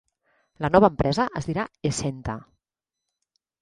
[0.65, 2.41] La nova empresa es dirà Essenta.